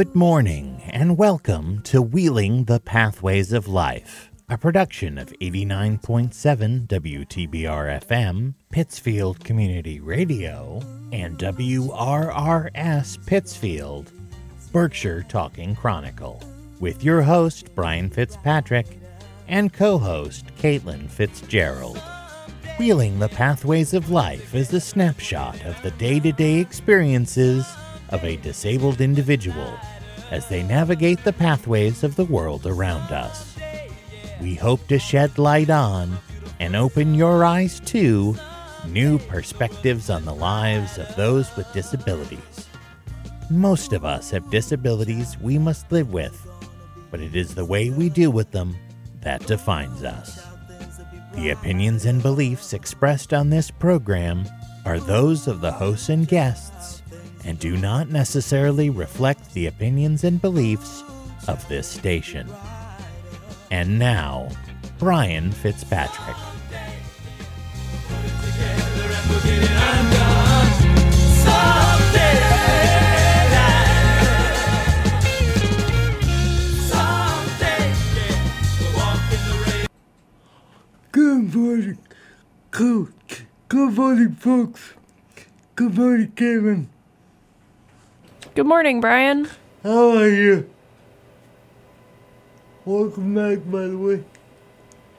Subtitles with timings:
[0.00, 8.00] Good morning, and welcome to Wheeling the Pathways of Life, a production of 89.7 WTBR
[8.06, 10.80] FM, Pittsfield Community Radio,
[11.12, 14.10] and WRRS Pittsfield,
[14.72, 16.42] Berkshire Talking Chronicle,
[16.80, 18.86] with your host, Brian Fitzpatrick,
[19.48, 22.00] and co host, Caitlin Fitzgerald.
[22.78, 27.70] Wheeling the Pathways of Life is a snapshot of the day to day experiences
[28.08, 29.78] of a disabled individual
[30.30, 33.56] as they navigate the pathways of the world around us.
[34.40, 36.18] We hope to shed light on
[36.58, 38.36] and open your eyes to
[38.86, 42.68] new perspectives on the lives of those with disabilities.
[43.50, 46.46] Most of us have disabilities we must live with,
[47.10, 48.76] but it is the way we deal with them
[49.22, 50.46] that defines us.
[51.34, 54.44] The opinions and beliefs expressed on this program
[54.84, 56.79] are those of the hosts and guests
[57.44, 61.02] and do not necessarily reflect the opinions and beliefs
[61.48, 62.48] of this station.
[63.70, 64.48] And now,
[64.98, 66.36] Brian Fitzpatrick.
[81.12, 81.98] Good morning,
[82.70, 83.12] good,
[83.68, 84.94] good morning, folks.
[85.74, 86.88] Good morning, Kevin.
[88.56, 89.48] Good morning, Brian.
[89.84, 90.68] How are you?
[92.84, 94.24] Welcome back, by the way.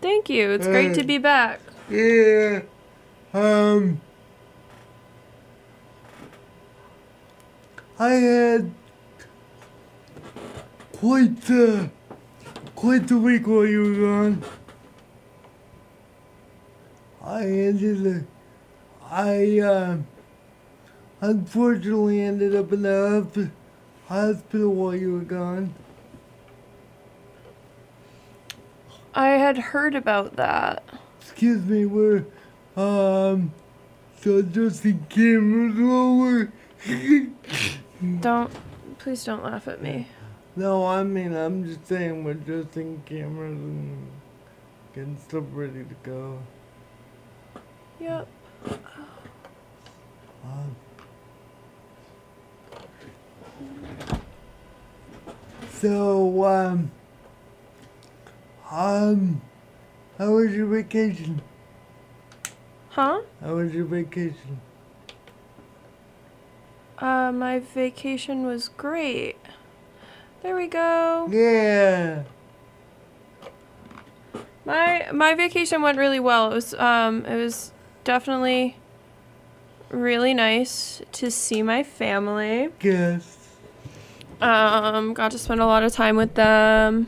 [0.01, 0.51] Thank you.
[0.51, 1.61] It's great to be back.
[1.89, 2.63] Yeah.
[3.33, 4.01] Um.
[7.97, 8.71] I had
[10.91, 11.89] quite the
[12.75, 14.43] quite the week while you were gone.
[17.23, 18.25] I ended the,
[19.09, 19.97] I uh,
[21.21, 23.51] unfortunately ended up in the
[24.07, 25.73] hospital while you were gone.
[29.13, 30.83] I had heard about that.
[31.21, 32.25] Excuse me, we're
[32.75, 33.53] um
[34.21, 36.51] so adjusting cameras while we're
[38.21, 38.51] Don't,
[38.97, 40.07] please don't laugh at me.
[40.55, 44.07] No, I mean I'm just saying we're adjusting cameras and
[44.95, 46.39] getting stuff ready to go.
[47.99, 48.27] Yep.
[50.43, 50.75] Um,
[55.81, 56.91] so um
[58.69, 59.41] um
[60.17, 61.41] how was your vacation?
[62.89, 63.21] Huh?
[63.41, 64.61] How was your vacation?
[66.99, 69.37] Uh, my vacation was great.
[70.43, 71.27] There we go.
[71.31, 72.23] Yeah.
[74.63, 76.51] My my vacation went really well.
[76.51, 77.71] It was um it was
[78.03, 78.77] definitely
[79.89, 82.69] really nice to see my family.
[82.81, 83.40] Yes.
[84.41, 87.07] Um, got to spend a lot of time with them.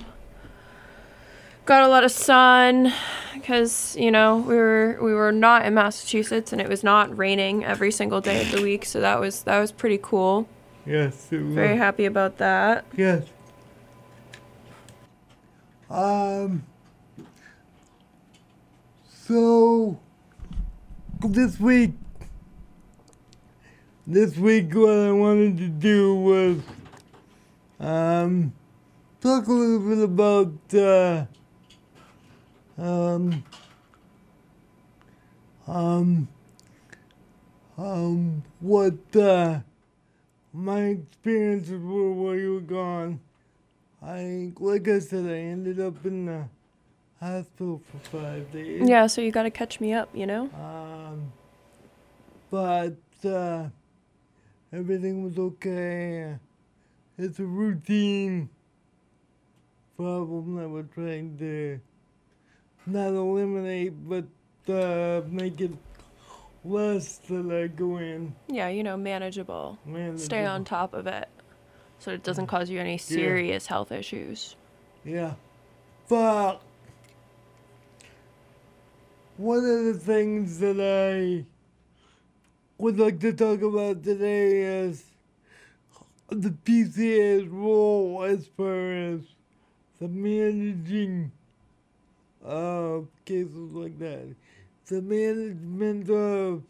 [1.65, 2.93] Got a lot of sun
[3.33, 7.63] because you know we were we were not in Massachusetts and it was not raining
[7.63, 10.47] every single day of the week, so that was that was pretty cool.
[10.85, 11.29] Yes.
[11.31, 11.55] It was.
[11.55, 12.85] Very happy about that.
[12.95, 13.23] Yes.
[15.89, 16.63] Um.
[19.25, 19.97] So
[21.21, 21.91] this week,
[24.05, 26.57] this week, what I wanted to do was
[27.79, 28.53] um
[29.21, 31.25] talk a little bit about uh,
[32.77, 33.43] um
[35.67, 36.27] um
[37.77, 39.59] um what uh
[40.53, 43.19] my experiences were while you were gone.
[44.05, 46.43] I, like I said, I ended up in the
[47.19, 48.87] hospital for five days.
[48.87, 50.49] Yeah, so you got to catch me up, you know.
[50.53, 51.31] Um,
[52.51, 52.97] but
[53.27, 53.69] uh,
[54.71, 56.35] everything was okay.
[57.17, 58.49] It's a routine
[59.95, 61.79] problem that we're trying to
[62.87, 64.25] not eliminate, but
[64.73, 65.71] uh, make it
[66.65, 68.35] less that I go in.
[68.47, 69.77] Yeah, you know, manageable.
[70.15, 71.29] Stay on top of it,
[71.99, 74.55] so it doesn't cause you any serious health issues.
[75.05, 75.35] Yeah.
[76.09, 76.61] But
[79.37, 81.45] one of the things that I
[82.79, 85.05] would like to talk about today is
[86.29, 89.21] the PCA's role as far as
[89.99, 91.31] the managing
[92.43, 94.35] of cases like that.
[94.87, 96.63] The management of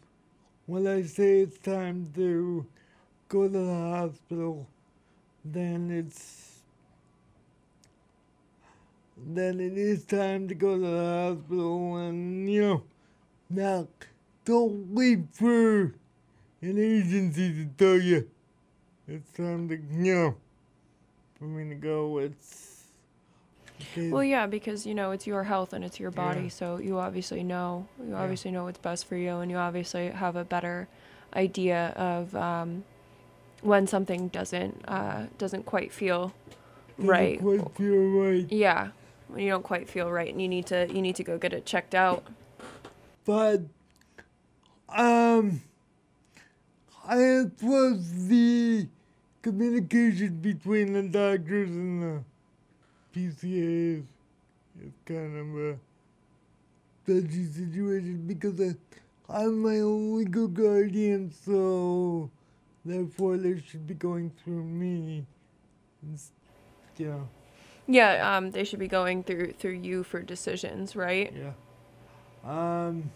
[0.66, 2.64] when I say it's time to
[3.28, 4.66] go to the hospital,
[5.44, 6.60] then it's
[9.16, 12.82] then it is time to go to the hospital and you know
[13.48, 13.86] now
[14.44, 15.94] don't wait for
[16.60, 18.28] an agency to tell you
[19.08, 20.34] it's time to you know
[21.38, 22.18] for me to go.
[22.18, 22.84] It's
[23.92, 24.10] okay.
[24.10, 26.48] Well, yeah, because you know it's your health and it's your body, Yeah.
[26.48, 28.22] so you obviously know you Yeah.
[28.22, 30.88] obviously know what's best for you, and you obviously have a better
[31.34, 32.84] idea of um,
[33.62, 36.32] when something doesn't uh, doesn't quite feel
[36.96, 37.40] doesn't right.
[37.40, 38.46] Quite feel right.
[38.52, 38.90] Yeah,
[39.28, 41.52] when you don't quite feel right, and you need to you need to go get
[41.52, 42.22] it checked out.
[43.24, 43.62] but
[44.90, 45.60] um,
[47.06, 48.88] I suppose the
[49.42, 52.24] communication between the doctors and the
[53.14, 54.04] PCAs
[54.82, 55.78] is kind of a
[57.06, 58.74] touchy situation because I,
[59.28, 62.30] I'm my own legal guardian, so
[62.84, 65.26] therefore they should be going through me.
[66.12, 66.32] It's,
[66.96, 67.18] yeah,
[67.86, 71.32] Yeah, um, they should be going through through you for decisions, right?
[71.36, 71.52] yeah.
[72.44, 73.10] Um.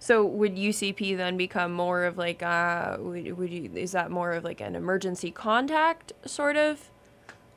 [0.00, 4.32] So would UCP then become more of like uh would, would you is that more
[4.32, 6.90] of like an emergency contact sort of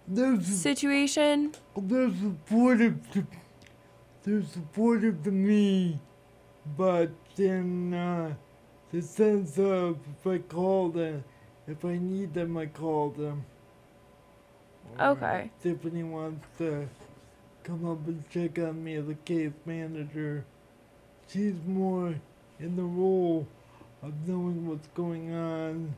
[0.08, 1.54] There's situation?
[1.78, 3.28] they're supportive to
[4.24, 6.00] they're supportive to me,
[6.78, 8.34] but in uh,
[8.92, 11.24] the sense of if I call them,
[11.68, 13.46] if I need them, I call them.
[15.00, 15.52] Or Okay.
[15.58, 16.88] if Tiffany wants to
[17.64, 20.46] come up and check on me as a case manager.
[21.28, 22.16] She's more
[22.62, 23.48] in the role
[24.04, 25.94] of knowing what's going on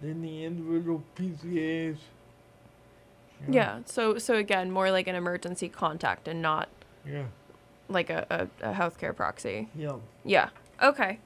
[0.00, 1.96] than the individual PCAs.
[3.46, 3.54] Know?
[3.54, 3.78] Yeah.
[3.84, 6.68] So so again, more like an emergency contact and not
[7.06, 7.24] Yeah.
[7.88, 9.68] like a, a, a healthcare proxy.
[9.74, 9.96] Yeah.
[10.24, 10.48] Yeah.
[10.82, 11.18] Okay.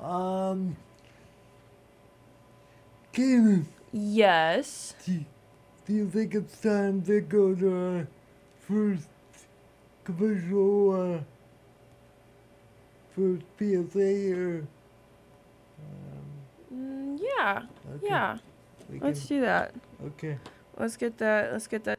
[0.00, 0.76] Um.
[3.12, 4.94] Caitlin, Yes.
[5.04, 5.24] do,
[5.84, 8.08] do you think it's time to go to our
[8.60, 9.08] first
[10.04, 11.20] commercial, uh,
[13.20, 14.66] first PSA or?
[15.78, 17.62] Um, Mm, yeah.
[17.96, 18.38] okay, Yeah.
[18.88, 19.74] we Let's can- do that.
[20.06, 20.38] Okay.
[20.78, 21.52] Let's get that.
[21.52, 21.98] Let's get that.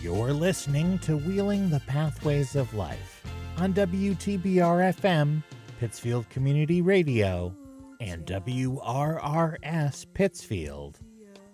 [0.00, 3.24] You're listening to Wheeling the Pathways of Life
[3.58, 5.42] on WTBR FM,
[5.80, 7.52] Pittsfield Community Radio,
[8.00, 10.98] and WRRS Pittsfield,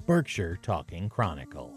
[0.07, 1.75] Berkshire Talking Chronicle.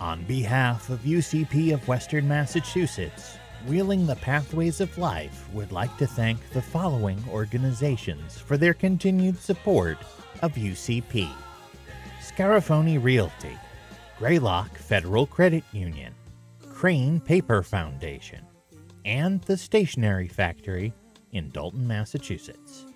[0.00, 3.36] On behalf of UCP of Western Massachusetts,
[3.66, 9.38] Wheeling the Pathways of Life would like to thank the following organizations for their continued
[9.38, 9.98] support
[10.40, 11.28] of UCP
[12.22, 13.58] Scarafoni Realty,
[14.18, 16.14] Greylock Federal Credit Union,
[16.80, 18.40] Crane Paper Foundation,
[19.04, 20.94] and the Stationery Factory
[21.30, 22.86] in Dalton, Massachusetts.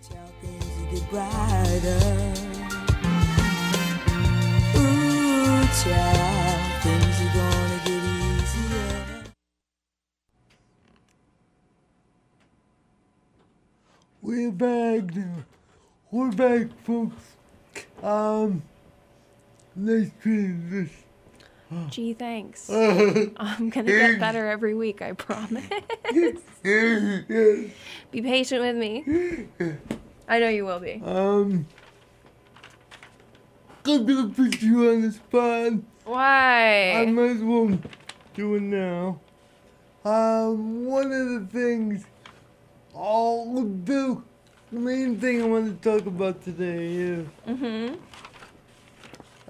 [14.22, 15.44] We're back now.
[16.10, 17.36] We're back, folks.
[18.02, 18.62] Um,
[19.76, 21.03] let's finish this.
[21.90, 22.70] Gee, thanks.
[22.70, 25.02] I'm gonna get better every week.
[25.02, 25.64] I promise.
[26.62, 27.72] Be
[28.12, 29.48] patient with me.
[30.28, 31.02] I know you will be.
[31.04, 31.66] Um,
[33.84, 35.72] I'm gonna put you on the spot.
[36.04, 36.92] Why?
[36.92, 37.78] I might as well
[38.34, 39.20] do it now.
[40.04, 42.04] Um, one of the things,
[42.94, 44.22] oh, the
[44.70, 47.94] main thing I want to talk about today is Mm-hmm.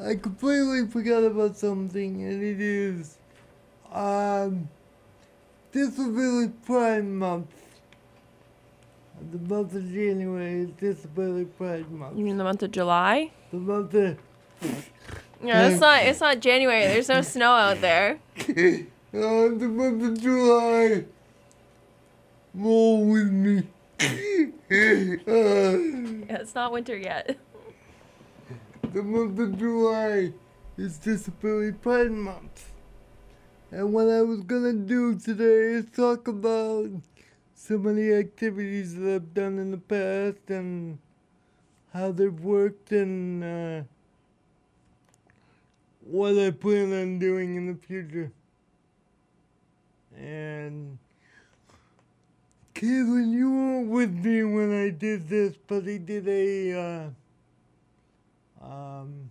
[0.01, 3.17] I completely forgot about something, and it is,
[3.93, 4.69] um,
[5.71, 7.53] Disability Pride Month.
[9.31, 12.19] The month of January is Disability Pride Month.
[12.19, 13.31] You mean the month of July?
[13.53, 14.19] The month of,
[15.43, 16.03] Yeah, it's not.
[16.03, 16.87] It's not January.
[16.87, 18.19] There's no snow out there.
[18.41, 18.45] uh,
[19.13, 21.05] the month of July.
[22.53, 23.59] Roll with me.
[24.01, 24.05] uh,
[26.29, 27.37] Yeah, it's not winter yet.
[28.95, 30.33] The month of July
[30.77, 32.71] is Disability Pride Month.
[33.73, 36.91] And what I was gonna do today is talk about
[37.57, 41.01] some of the activities that I've done in the past and
[41.93, 43.83] how they've worked and uh,
[46.07, 48.31] what I plan on doing in the future.
[50.17, 50.99] And
[52.77, 57.11] Caitlin, you weren't with me when I did this, but I did a uh,
[58.64, 59.30] um,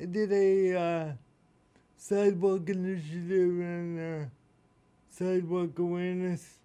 [0.00, 1.12] I did a uh,
[1.96, 4.26] sidewalk initiative and uh,
[5.10, 6.58] sidewalk awareness.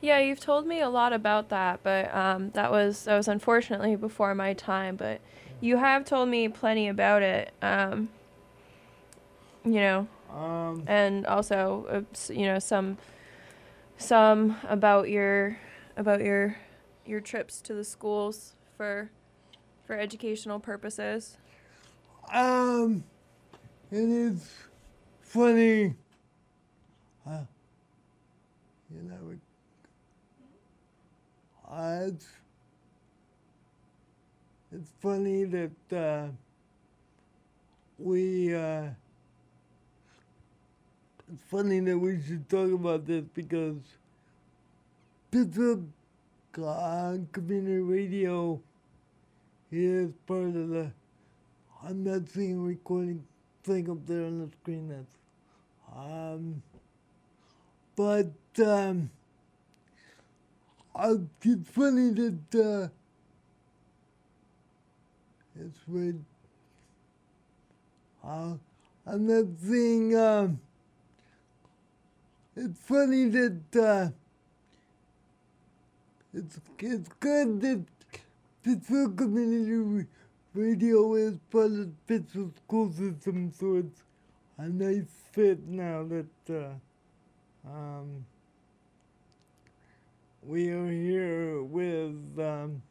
[0.00, 3.96] Yeah, you've told me a lot about that, but um, that was that was unfortunately
[3.96, 4.96] before my time.
[4.96, 5.20] But
[5.60, 7.52] you have told me plenty about it.
[7.62, 8.08] Um,
[9.64, 12.98] you know, Um, and also uh, you know some
[13.96, 15.58] some about your
[15.96, 16.56] about your
[17.04, 19.10] your trips to the schools for
[19.88, 21.38] for educational purposes.
[22.30, 23.02] um,
[23.90, 24.46] it is
[25.22, 25.94] funny.
[27.26, 27.40] Uh,
[28.94, 29.38] you know, it,
[31.66, 32.26] uh, it's,
[34.72, 36.26] it's funny that uh,
[37.98, 38.54] we.
[38.54, 38.88] Uh,
[41.32, 43.76] it's funny that we should talk about this because
[45.30, 45.84] Pittsburgh
[46.62, 48.60] uh, Community Radio
[49.70, 50.90] is part of the.
[51.82, 53.24] I'm not seeing recording
[53.62, 54.88] thing up there on the screen.
[54.88, 55.18] That's
[55.96, 56.62] um,
[57.96, 58.32] but
[58.64, 59.10] um,
[60.94, 62.88] uh, it's funny that uh,
[65.60, 66.22] it's weird.
[68.24, 68.54] Uh,
[69.06, 70.16] I'm not seeing.
[70.16, 70.60] Um,
[72.56, 74.08] it's funny that uh,
[76.34, 77.84] it's it's good that
[78.68, 80.04] Pittsburgh Community Ra-
[80.52, 84.02] Radio is part of the Pittsburgh school system, so it's
[84.58, 86.74] a nice fit now that uh,
[87.66, 88.26] um,
[90.42, 92.82] we are here with um,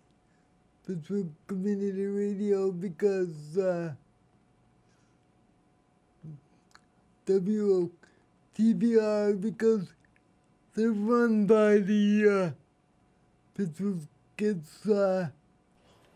[0.88, 3.94] Pittsburgh Community Radio because uh,
[7.28, 7.92] WTBR
[9.40, 9.94] because
[10.74, 12.50] they're run by the uh,
[13.56, 14.08] Pittsburgh
[14.38, 15.28] Kids uh,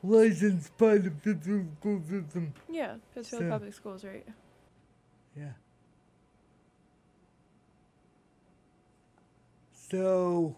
[0.03, 2.53] licensed by the Pittsburgh school system.
[2.69, 4.27] Yeah, Pittsfield So- Public Schools, right?
[5.37, 5.51] Yeah.
[9.89, 10.55] So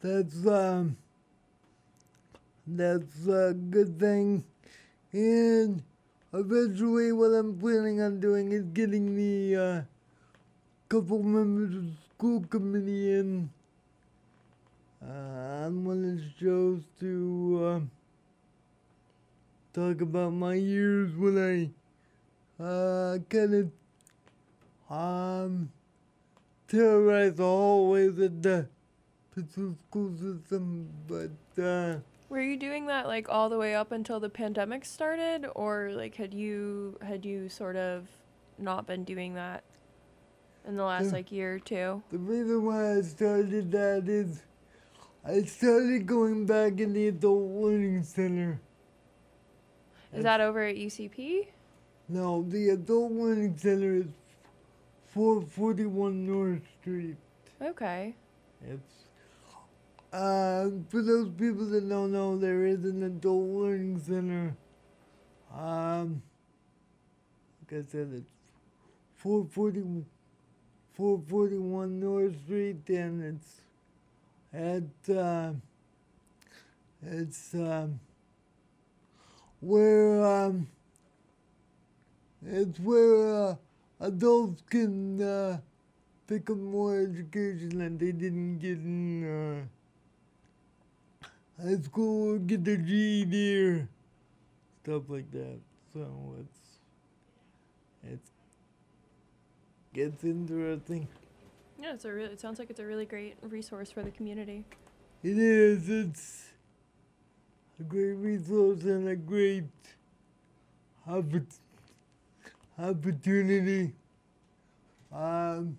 [0.00, 0.96] that's um
[2.66, 4.44] that's a good thing.
[5.12, 5.82] And
[6.32, 9.82] eventually what I'm planning on doing is getting the uh,
[10.88, 13.50] couple members of the school committee in
[15.02, 17.90] uh, on one of the shows to um
[19.72, 25.70] talk about my years when I uh, kind of um,
[26.68, 28.66] terrorize the hallways at the
[29.34, 34.18] Pittsburgh school system, but uh, Were you doing that like all the way up until
[34.18, 38.08] the pandemic started, or like had you had you sort of
[38.58, 39.62] not been doing that
[40.66, 41.12] in the last Yeah.
[41.12, 42.02] like year or two?
[42.10, 44.42] the reason why I started that is
[45.24, 48.60] I started going back in the adult learning center.
[50.14, 51.46] Is that over at UCP?
[52.08, 54.06] No, the adult learning center is
[55.12, 57.16] 441 North Street.
[57.60, 58.14] Okay.
[58.62, 59.00] It's
[60.12, 64.56] uh, for those people that don't know, there is an adult learning center.
[65.54, 66.22] Um,
[67.60, 68.32] like I said, it's
[69.16, 70.04] 440,
[70.94, 73.60] 441 North Street, and it's
[74.52, 75.52] at uh,
[77.02, 78.00] it's um,
[79.60, 80.68] where um,
[82.44, 83.54] it's where uh,
[84.00, 85.22] adults can.
[85.22, 85.58] Uh,
[86.30, 89.66] pick up more education that they didn't get in uh,
[91.60, 93.34] high school or get their GED
[93.66, 93.88] or
[94.84, 95.58] stuff like that.
[95.92, 96.06] So
[96.38, 96.60] it's
[98.14, 98.30] it's
[99.92, 101.08] gets interesting.
[101.80, 102.32] Yeah, it's a really.
[102.32, 104.64] It sounds like it's a really great resource for the community.
[105.22, 105.88] It is.
[105.88, 106.42] It's
[107.78, 109.64] a great resource and a great
[112.78, 113.94] opportunity.
[115.10, 115.78] Um,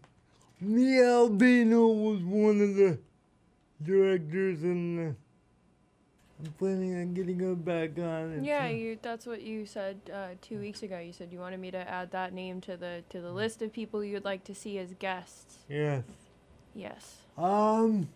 [0.59, 2.97] me Albino was one of the
[3.83, 5.15] directors, and
[6.43, 8.43] I'm planning on getting her back on.
[8.43, 8.97] Yeah, you.
[9.01, 10.97] That's what you said uh, two weeks ago.
[10.97, 13.71] You said you wanted me to add that name to the to the list of
[13.71, 15.57] people you'd like to see as guests.
[15.69, 16.03] yes.
[16.73, 17.17] Yes.
[17.37, 18.07] Um,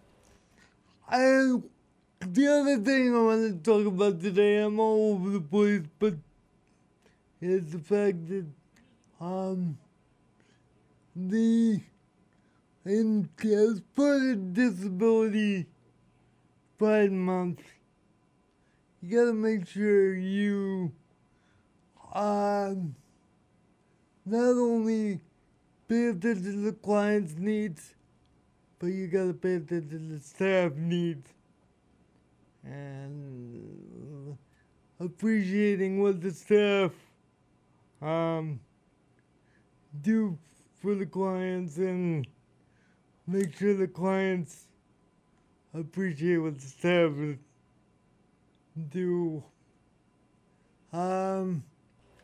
[1.07, 1.57] I
[2.21, 6.15] the other thing I want to talk about today, I'm all over the place, but
[7.41, 8.45] is the fact that
[9.21, 9.77] um
[11.15, 11.79] the
[12.85, 15.67] in as part of disability
[16.77, 17.61] Pride Month,
[19.05, 20.91] you gotta make sure you
[22.13, 22.95] um
[24.25, 25.19] not only
[25.87, 27.93] pay attention to the client's needs,
[28.79, 31.29] but you gotta pay attention to the staff needs.
[32.63, 34.35] And
[34.99, 36.91] appreciating what the staff
[38.01, 38.59] um
[40.01, 40.35] do
[40.81, 42.27] for the clients and
[43.27, 44.65] make sure the clients
[45.75, 47.37] appreciate what the staff is
[48.89, 49.43] do.
[50.93, 51.63] Um,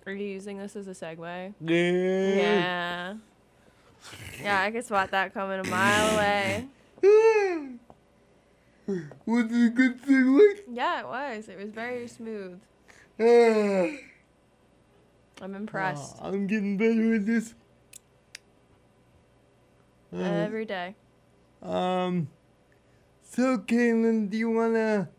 [0.05, 1.53] Are you using this as a segue?
[1.61, 2.35] yeah.
[2.35, 3.13] Yeah.
[4.41, 6.67] Yeah, I could spot that coming a mile away.
[9.25, 10.61] Was it a good segue?
[10.73, 11.47] Yeah, it was.
[11.47, 12.59] It was very smooth.
[15.41, 16.17] I'm impressed.
[16.21, 17.53] I'm getting better at this.
[20.13, 20.95] Uh, Every day.
[21.61, 22.27] Um,
[23.23, 25.09] so Caitlin, do you wanna,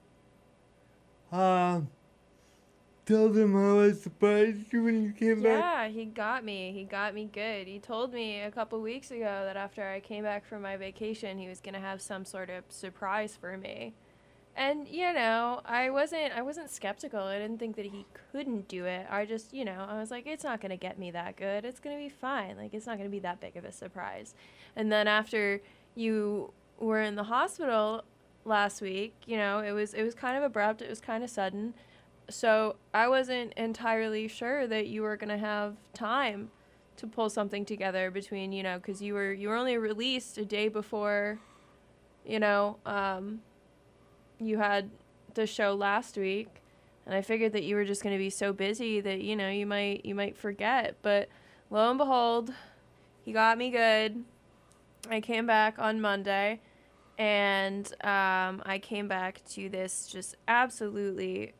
[1.33, 1.81] uh,
[3.07, 5.59] tell them how I surprised you when you came back?
[5.59, 6.73] Yeah, he got me.
[6.73, 7.67] He got me good.
[7.67, 11.39] He told me a couple weeks ago that after I came back from my vacation,
[11.39, 13.95] he was to have some sort of surprise for me.
[14.55, 17.21] And, you know, I wasn't I wasn't skeptical.
[17.21, 19.07] I didn't think that he couldn't do it.
[19.09, 21.65] I just, you know, I was like it's not going to get me that good.
[21.65, 22.59] It's going to be fine.
[22.59, 24.35] Like it's not going to be that big of a surprise.
[24.77, 25.62] And then after
[25.95, 28.05] you were in the hospital
[28.45, 30.83] last week, you know, it was it was kind of abrupt.
[30.83, 31.75] It was kind of sudden
[32.33, 36.51] so I wasn't entirely sure that you were gonna have time
[36.97, 40.45] to pull something together between you know because you were you were only released a
[40.45, 41.39] day before,
[42.27, 43.41] you know, um,
[44.39, 44.91] you had
[45.35, 46.49] the show last week,
[47.07, 49.67] and I figured that you were just gonna be so busy that you know you
[49.67, 50.97] might you might forget.
[51.03, 51.29] But
[51.71, 52.53] lo and behold,
[53.25, 54.25] he got me good.
[55.11, 56.61] I came back on Monday.
[57.19, 61.52] And um, I came back to this just absolutely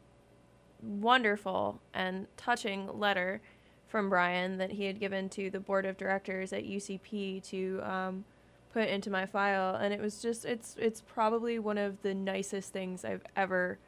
[0.83, 3.41] wonderful and touching letter
[3.87, 8.25] from Brian that he had given to the board of directors at UCP to um,
[8.73, 12.73] put into my file, and it was just it's it's probably one of the nicest
[12.73, 13.79] things I've ever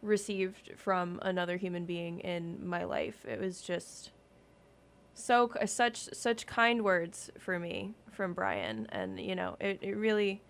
[0.00, 3.26] received from another human being in my life.
[3.26, 4.12] It was just
[5.14, 10.40] so such such kind words for me from Brian, and you know it, it really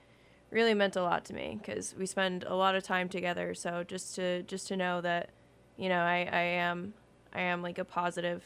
[0.51, 3.55] really meant a lot to me because we spend a lot of time together.
[3.55, 5.31] So just to just to know that
[5.77, 6.95] you know I, I am
[7.33, 8.43] I am like a positive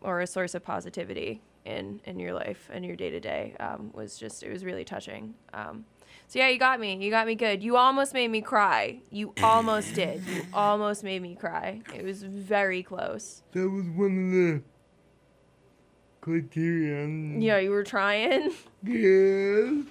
[0.00, 3.54] or a source of positivity in in your life and your day to day
[3.92, 5.34] was just it was really touching.
[5.52, 5.84] Um,
[6.28, 6.96] so yeah, you got me.
[6.96, 7.62] You got me good.
[7.62, 9.00] You almost made me cry.
[9.10, 10.26] You almost did.
[10.26, 11.80] You almost made me cry.
[11.94, 13.42] It was very close.
[13.52, 14.62] That was one of the
[16.20, 17.06] criteria.
[17.38, 18.52] Yeah, you were trying.
[18.82, 19.84] Yes.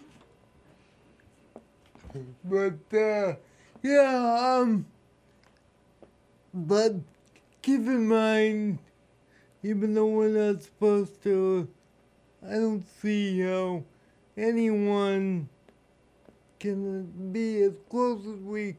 [2.43, 3.35] But, uh,
[3.81, 4.85] yeah, um,
[6.53, 6.95] but
[7.61, 8.79] keep in mind,
[9.63, 11.67] even though we're not supposed to,
[12.45, 13.83] I don't see how
[14.35, 15.49] anyone
[16.59, 18.75] can be as close as we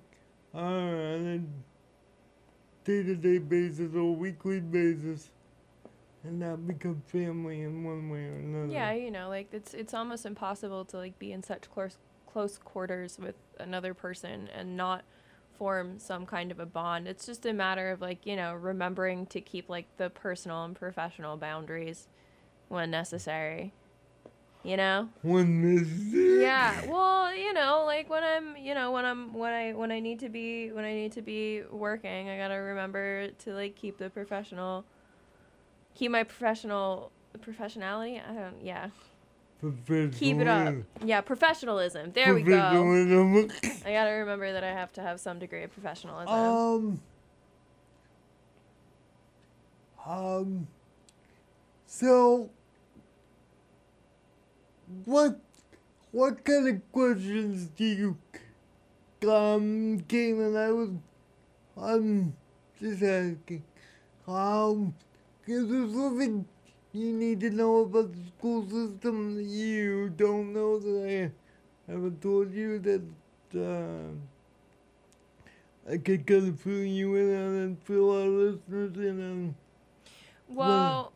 [0.54, 1.38] are on a
[2.84, 5.30] day to day basis or weekly basis
[6.24, 8.72] and not become family in one way or another.
[8.72, 11.96] Yeah, you know, like it's it's almost impossible to like be in such close
[12.32, 15.04] close quarters with another person and not
[15.58, 17.06] form some kind of a bond.
[17.06, 20.74] It's just a matter of like, you know, remembering to keep like the personal and
[20.74, 22.08] professional boundaries
[22.68, 23.72] when necessary.
[24.64, 25.08] You know?
[25.22, 25.88] When this
[26.40, 26.86] Yeah.
[26.86, 30.20] Well, you know, like when I'm, you know, when I'm when I when I need
[30.20, 33.98] to be when I need to be working, I got to remember to like keep
[33.98, 34.84] the professional
[35.94, 38.20] keep my professional professionality.
[38.26, 38.88] I don't yeah.
[39.62, 40.74] Keep it up.
[41.04, 42.12] Yeah, professionalism.
[42.12, 42.56] There we go.
[43.84, 46.34] I gotta remember that I have to have some degree of professionalism.
[46.34, 47.00] Um.
[50.04, 50.66] Um.
[51.86, 52.50] So,
[55.04, 55.38] what
[56.10, 60.90] what kind of questions do you, um, and I was,
[61.76, 62.34] I'm
[62.80, 63.62] just asking.
[64.26, 64.94] Um,
[65.46, 66.46] is there something
[66.92, 71.30] you need to know about the school system you don't know that
[71.88, 73.02] I haven't told you that,
[73.56, 74.12] uh,
[75.88, 79.54] I could kind of fill you in and fill our listeners in on.
[80.48, 81.12] well,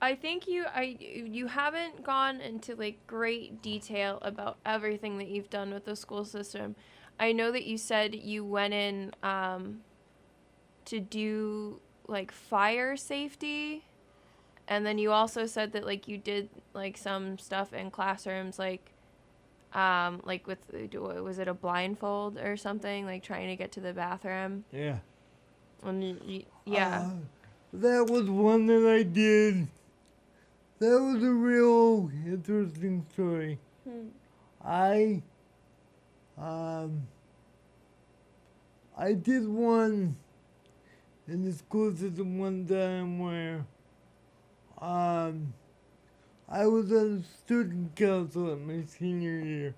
[0.00, 5.50] I think you I you haven't gone into like great detail about everything that you've
[5.50, 6.76] done with the school system.
[7.18, 9.80] I know that you said you went in um,
[10.86, 13.84] to do like fire safety
[14.68, 18.92] and then you also said that like you did like some stuff in classrooms like
[19.74, 20.58] um like with
[20.94, 24.98] was it a blindfold or something like trying to get to the bathroom Yeah.
[25.84, 27.10] and you, you, yeah Uh,
[27.72, 29.68] that was one that I did.
[30.78, 33.58] That was a real interesting story.
[33.84, 34.08] Hmm.
[34.64, 35.22] I,
[36.38, 37.06] um,
[38.96, 40.16] I did one
[41.26, 43.66] in the school system one time where,
[44.80, 45.52] um,
[46.48, 49.74] I was on student council at my senior year.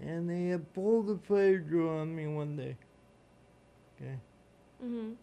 [0.00, 2.76] and they had pulled the fire drill on me one day.
[4.00, 4.18] Okay.
[4.82, 5.14] Mhm.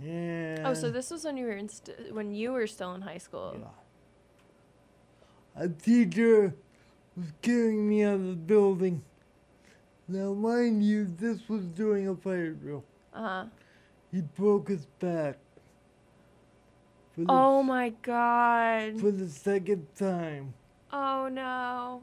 [0.00, 3.00] And Oh, so this was when you were in st- when you were still in
[3.02, 3.56] high school.
[3.58, 3.68] yeah.
[5.64, 6.54] a teacher
[7.16, 9.02] was carrying me out of the building.
[10.06, 12.84] Now, mind you, this was during a fire drill.
[13.14, 13.44] Uh huh.
[14.12, 15.38] He broke his back.
[17.18, 19.00] For the, Oh my god.
[19.00, 20.54] For the second time.
[20.92, 22.02] Oh no.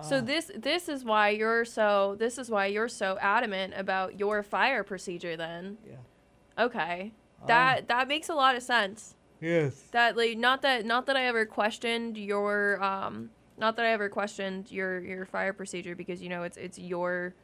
[0.00, 4.20] So Ah, this this is why you're so this is why you're so adamant about
[4.20, 5.76] your fire procedure then.
[5.84, 6.64] Yeah.
[6.64, 7.10] Okay.
[7.42, 9.16] Ah, That that makes a lot of sense.
[9.40, 9.74] yes.
[9.90, 14.08] That like not that not that I ever questioned your um not that I ever
[14.08, 17.34] questioned your your fire procedure because you know it's it's your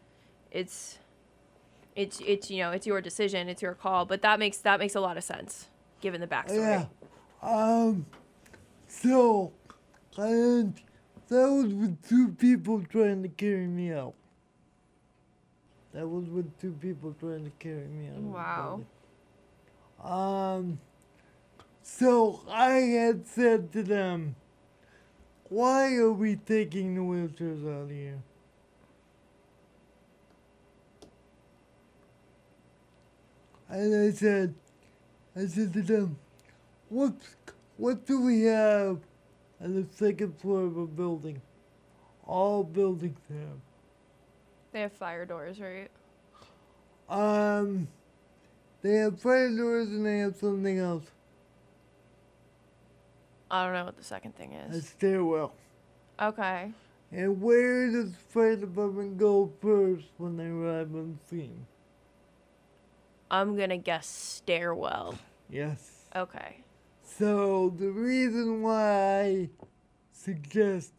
[0.52, 0.98] it's
[1.96, 4.94] it's it's you know it's your decision it's your call but that makes that makes
[4.94, 5.66] a lot of sense
[6.00, 6.56] given the backstory.
[6.56, 6.86] Yeah.
[7.42, 8.06] Um.
[8.86, 9.52] So,
[10.16, 10.74] and
[11.28, 14.14] that was with two people trying to carry me out.
[15.92, 18.84] That was with two people trying to carry me out.
[20.02, 20.56] Wow.
[20.56, 20.80] Um.
[21.82, 24.36] So I had said to them,
[25.48, 28.22] "Why are we taking the wheelchairs out of here?"
[33.70, 34.54] And I said,
[35.38, 36.18] I said to them,
[36.88, 37.12] what,
[37.76, 38.98] what do we have
[39.62, 41.40] on the second floor of a building?
[42.26, 43.60] All buildings have.
[44.72, 45.90] They have fire doors, right?
[47.08, 47.86] Um,
[48.82, 51.04] they have fire doors and they have something else.
[53.48, 54.76] I don't know what the second thing is.
[54.76, 55.52] A stairwell.
[56.20, 56.72] Okay.
[57.12, 61.64] And where does the fire department go first when they arrive on scene?
[63.30, 65.18] I'm going to guess stairwell.
[65.50, 66.06] Yes.
[66.14, 66.58] Okay.
[67.02, 69.48] So the reason why I
[70.12, 70.92] suggest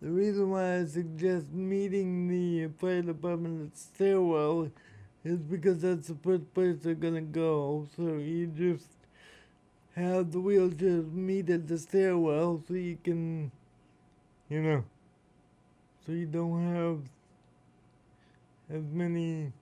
[0.00, 4.70] the reason why I suggest meeting the fire department at stairwell
[5.24, 7.86] is because that's the first place they're gonna go.
[7.94, 8.86] So you just
[9.94, 13.50] have the wheelchairs meet at the stairwell so you can
[14.48, 14.84] you know
[16.06, 16.98] so you don't have
[18.72, 19.52] as many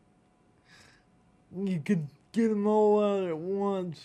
[1.56, 4.00] you could get them all out at once,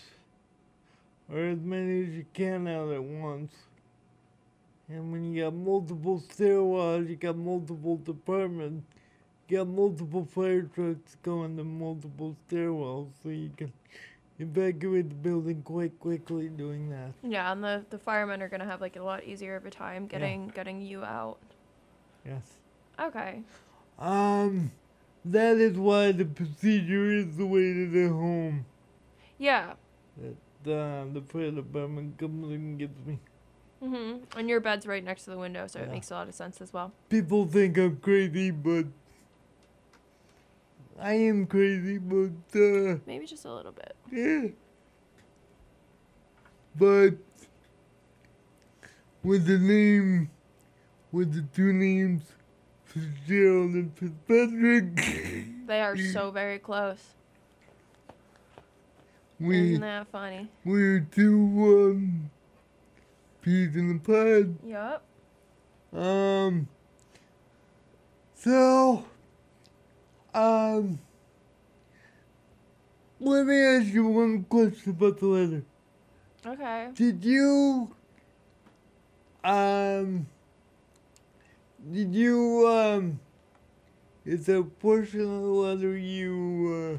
[1.30, 3.52] or as many as you can out at once.
[4.88, 8.84] And when you got multiple stairwells, you got multiple departments,
[9.48, 13.72] you got multiple fire trucks going to multiple stairwells, so you can
[14.38, 17.12] evacuate the building quite quickly doing that.
[17.22, 19.70] Yeah, and the, the firemen are going to have like a lot easier of a
[19.70, 21.38] time getting getting you out.
[22.26, 22.42] Yes.
[23.00, 23.40] Okay.
[23.98, 24.70] Um,
[25.24, 28.66] that is why the procedure is the way to the home.
[29.38, 29.74] Yeah.
[30.64, 33.18] That uh, the fire department comes and gets me.
[33.82, 34.38] Mm-hmm.
[34.38, 36.60] And your bed's right next to the window, so it makes a lot of sense
[36.62, 36.92] as well.
[37.10, 38.86] People think I'm crazy, but
[40.98, 43.94] I am crazy, but uh, Maybe just a little bit.
[44.10, 44.48] yeah.
[46.76, 47.14] But
[49.22, 50.30] with the name,
[51.12, 52.22] with the two names,
[52.94, 57.02] Fitzgerald and Fitzpatrick, They are so very close.
[59.40, 60.48] we Isn't that funny?
[60.64, 62.30] we're two um
[63.42, 64.56] peas in the pod.
[64.64, 65.02] Yup.
[65.92, 66.68] Um.
[68.36, 69.04] So,
[70.34, 70.98] um,
[73.18, 75.62] let me ask you one question about the letter.
[76.46, 76.88] Okay.
[76.94, 77.90] Did you,
[79.42, 80.26] um,
[81.92, 83.20] did you, um,
[84.24, 86.98] is there a portion of the letter you,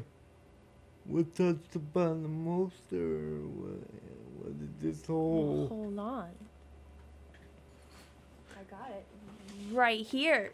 [1.08, 3.80] was touched upon the most, or what,
[4.38, 6.28] what did this whole, Hold on.
[8.58, 9.04] I got it
[9.72, 10.52] right here.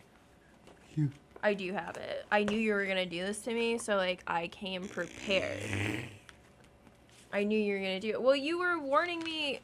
[0.95, 1.11] you,
[1.43, 2.25] I do have it.
[2.31, 5.61] I knew you were gonna do this to me, so like I came prepared.
[7.33, 8.23] I knew you were gonna do it.
[8.23, 9.61] Well, you were warning me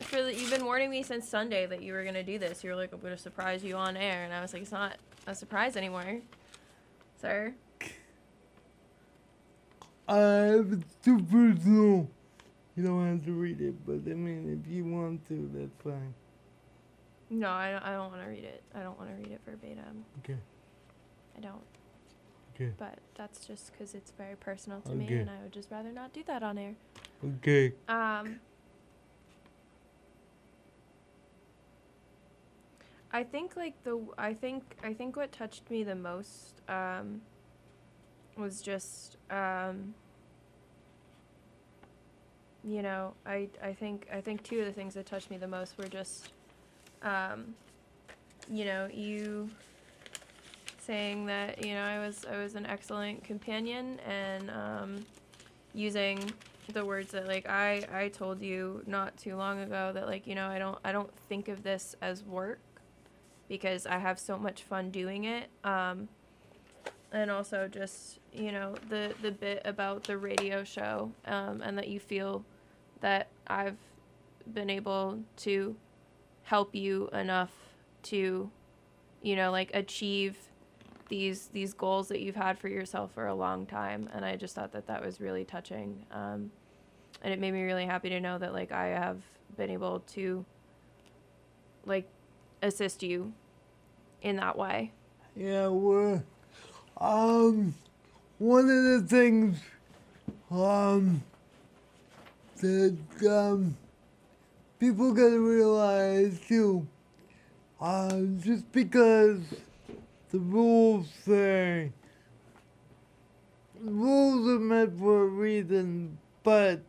[0.00, 2.62] for the, you've been warning me since Sunday that you were gonna do this.
[2.62, 4.96] You were like, I'm gonna surprise you on air, and I was like, it's not
[5.26, 6.20] a surprise anymore,
[7.20, 7.54] sir.
[10.10, 12.08] It's too personal,
[12.76, 13.74] you don't have to read it.
[13.84, 16.14] But I mean, if you want to, that's fine.
[17.30, 17.82] No, I don't.
[17.82, 18.62] I don't want to read it.
[18.74, 20.04] I don't want to read it verbatim.
[20.24, 20.38] Okay.
[21.36, 21.62] I don't.
[22.54, 22.72] Okay.
[22.78, 26.12] But that's just because it's very personal to me, and I would just rather not
[26.14, 26.74] do that on air.
[27.22, 27.74] Okay.
[27.88, 28.40] Um,
[33.12, 37.22] I think like the I think I think what touched me the most um,
[38.36, 39.94] was just um,
[42.64, 45.48] you know I I think I think two of the things that touched me the
[45.48, 46.32] most were just
[47.02, 47.54] um,
[48.50, 49.50] you know, you
[50.78, 55.06] saying that you know I was I was an excellent companion and um,
[55.74, 56.18] using
[56.72, 60.34] the words that like I I told you not too long ago that like you
[60.34, 62.60] know I don't I don't think of this as work
[63.48, 65.48] because I have so much fun doing it.
[65.64, 66.08] Um,
[67.12, 71.88] and also just you know the the bit about the radio show um, and that
[71.88, 72.44] you feel
[73.00, 73.78] that I've
[74.52, 75.76] been able to
[76.42, 77.52] help you enough
[78.04, 78.50] to
[79.22, 80.36] you know like achieve
[81.08, 84.54] these these goals that you've had for yourself for a long time and i just
[84.54, 86.50] thought that that was really touching um,
[87.22, 89.18] and it made me really happy to know that like i have
[89.56, 90.44] been able to
[91.86, 92.08] like
[92.62, 93.32] assist you
[94.22, 94.92] in that way
[95.36, 96.22] Yeah, we're
[96.96, 97.74] um
[98.38, 99.58] one of the things
[100.50, 101.22] um
[102.60, 102.96] that
[103.28, 103.76] um
[104.78, 106.86] people gotta realize too.
[107.80, 109.40] Uh, just because
[110.30, 111.92] the rules say
[113.80, 116.80] rules are meant for a reason, but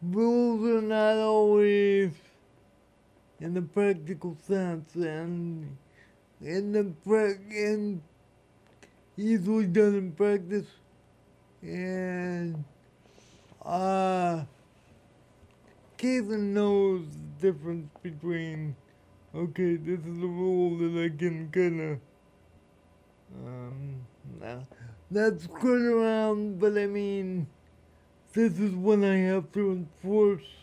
[0.00, 2.12] rules are not always
[3.42, 5.76] in the practical sense and
[6.40, 8.00] in the pra- in
[9.16, 10.66] easily done in practice.
[11.62, 12.64] And
[13.64, 14.44] uh
[15.98, 17.02] Caitlin knows
[17.40, 18.76] the difference between
[19.34, 21.98] okay this is a rule that I can kinda
[23.44, 24.06] um
[24.40, 24.60] nah,
[25.10, 27.46] not skirt around but I mean
[28.32, 30.61] this is when I have to enforce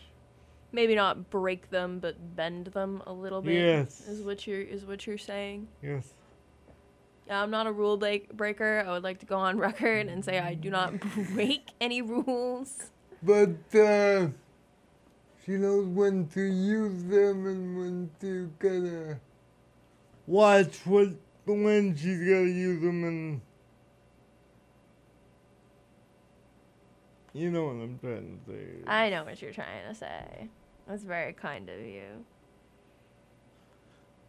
[0.72, 4.06] maybe not break them but bend them a little bit Yes.
[4.08, 5.68] is what you're is what you're saying?
[5.82, 6.12] Yes.
[7.26, 7.96] Yeah i'm not a rule
[8.32, 8.84] breaker.
[8.86, 10.94] I would like to go on record and say i do not
[11.34, 12.90] break any rules.
[13.22, 14.28] But uh
[15.44, 19.20] she knows when to use them and when to kinda
[20.26, 21.08] watch what
[21.46, 23.40] when she's gotta use them and
[27.32, 28.66] you know what I'm trying to say.
[28.86, 30.48] i know what you're trying to say
[30.90, 32.24] that's very kind of you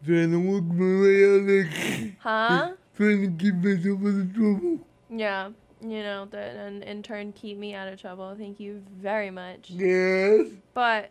[0.06, 4.80] trying to work my way out of huh trying to keep myself out of trouble.
[5.10, 5.50] yeah
[5.82, 9.70] you know that and in turn keep me out of trouble thank you very much
[9.72, 10.48] Yes.
[10.76, 11.10] But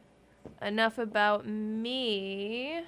[0.63, 2.79] enough about me.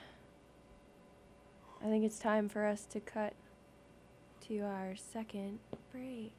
[1.84, 3.32] I think it's time for us to cut
[4.46, 5.58] to our second
[5.92, 6.32] break.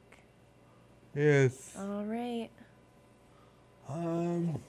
[1.14, 1.74] Yes.
[1.78, 2.48] All right.
[3.88, 4.60] Um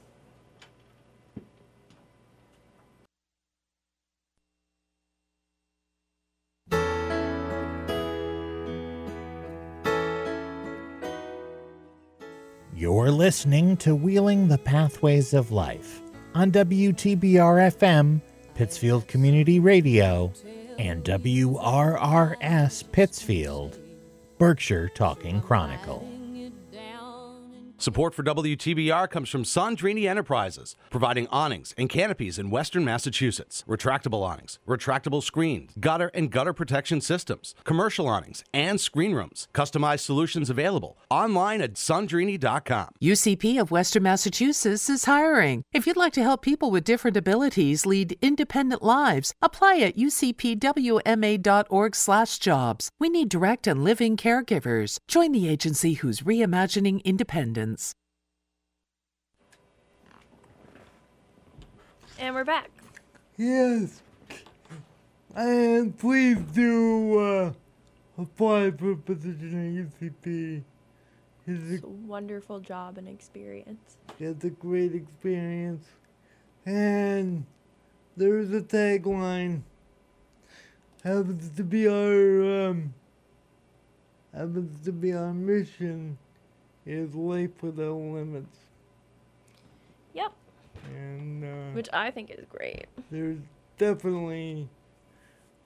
[12.78, 16.02] You're listening to Wheeling the Pathways of Life
[16.34, 18.20] on WTBR FM,
[18.54, 20.34] Pittsfield Community Radio,
[20.78, 23.80] and WRRS Pittsfield,
[24.38, 26.14] Berkshire Talking Chronicle.
[27.86, 33.63] Support for WTBR comes from Sandrini Enterprises, providing awnings and canopies in western Massachusetts.
[33.67, 39.48] Retractable awnings, retractable screens, gutter and gutter protection systems, commercial awnings, and screen rooms.
[39.54, 42.88] Customized solutions available online at sandrini.com.
[43.04, 45.62] UCP of Western Massachusetts is hiring.
[45.71, 52.89] If you'd like to help people with different abilities lead independent lives, apply at ucpwma.org/jobs.
[53.00, 54.98] We need direct and living caregivers.
[55.08, 57.75] Join the agency who's reimagining independence.
[62.18, 62.70] And we're back.
[63.38, 64.02] Yes.
[65.36, 67.54] And please do uh,
[68.18, 70.64] apply for a position at UCP.
[71.48, 73.98] It's It's a wonderful job and experience.
[74.20, 75.86] it's a great experience.
[76.66, 77.46] And
[78.16, 79.62] there's a tagline.
[81.04, 82.94] Happens to be our um,
[84.34, 86.18] happens to be our mission
[86.86, 88.58] is life without limits.
[90.13, 90.32] Yep.
[90.95, 92.86] And uh, Which I think is great.
[93.12, 93.39] there's
[93.78, 94.67] definitely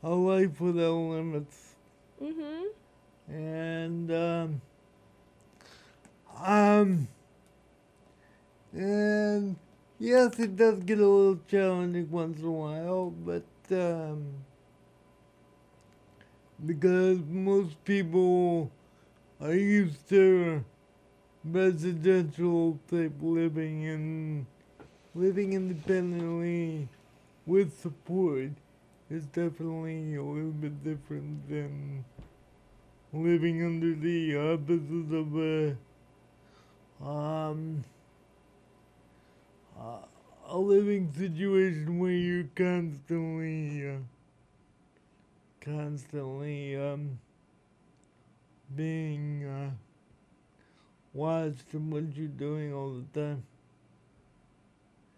[0.04, 1.76] a life without limits.
[2.22, 3.34] Mm-hmm.
[3.34, 4.62] and um,
[6.44, 7.08] um,
[8.74, 9.56] and
[10.00, 14.26] yes, it does get a little challenging once in a while, but um,
[16.66, 18.70] because most people
[19.42, 20.64] are used to
[21.44, 24.46] residential type living and
[25.16, 26.88] living independently
[27.46, 28.52] with support
[29.10, 32.04] is definitely a little bit different than
[33.12, 35.76] living under the auspices of a
[37.04, 37.84] um
[40.50, 43.98] a living situation where you're constantly, uh,
[45.62, 47.20] constantly um,
[48.76, 49.70] being uh,
[51.14, 53.44] watched and what you're doing all the time,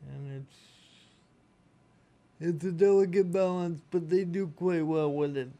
[0.09, 0.57] and it's
[2.39, 5.51] it's a delicate balance, but they do quite well with it.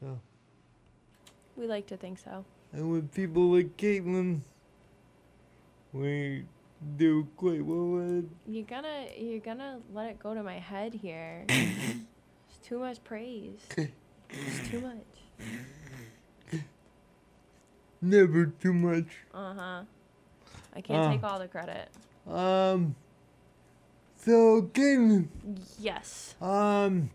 [0.00, 0.18] So,
[1.56, 2.44] We like to think so.
[2.72, 4.40] and with people like Caitlin,
[5.92, 6.44] we
[6.96, 8.24] do quite well with it.
[8.46, 11.44] You're gonna you're gonna let it go to my head here.
[11.48, 13.60] it's too much praise.
[13.76, 15.46] It's too much.
[18.02, 19.06] Never too much.
[19.32, 19.82] Uh huh.
[20.74, 21.10] I can't Ah.
[21.12, 21.88] take all the credit.
[22.28, 22.96] Um.
[24.16, 25.28] So, Caitlin,
[25.80, 26.36] Yes.
[26.40, 27.10] um,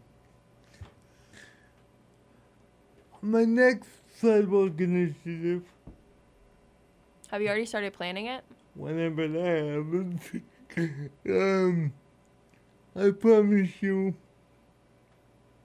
[3.21, 3.88] my next
[4.19, 5.63] sidewalk initiative,
[7.32, 8.43] Have you already started planning it?
[8.76, 10.21] whenever that happens,
[11.30, 11.93] um,
[12.93, 14.13] I promise you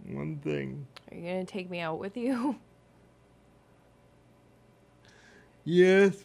[0.07, 0.87] one thing.
[1.11, 2.55] Are you gonna take me out with you?
[5.65, 6.25] Yes.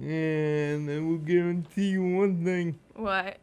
[0.00, 2.78] And I will guarantee you one thing.
[2.94, 3.36] What?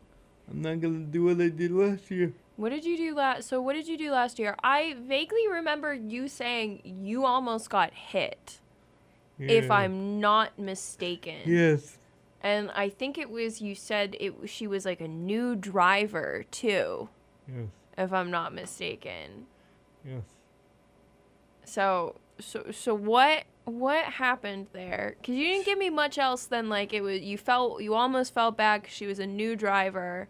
[0.50, 2.34] I'm not gonna do what I did last year.
[2.58, 3.48] What did you do last?
[3.48, 4.56] So what did you do last year?
[4.64, 8.60] I vaguely remember you saying you almost got hit,
[9.38, 11.38] if I'm not mistaken.
[11.46, 11.98] Yes.
[12.42, 14.34] And I think it was you said it.
[14.46, 17.10] She was like a new driver too,
[17.48, 17.68] Yes.
[17.98, 19.46] if I'm not mistaken.
[20.04, 20.24] Yes.
[21.64, 25.16] So so so what what happened there?
[25.24, 27.22] Cause you didn't give me much else than like it was.
[27.22, 30.28] You felt you almost felt bad she was a new driver,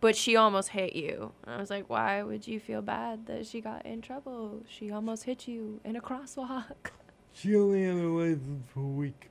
[0.00, 1.32] but she almost hit you.
[1.44, 4.62] And I was like, why would you feel bad that she got in trouble?
[4.68, 6.64] She almost hit you in a crosswalk.
[7.38, 9.28] She only had a license for a week.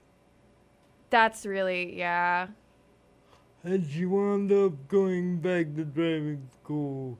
[1.09, 2.49] That's really yeah.
[3.63, 7.17] And she wound up going back to driving school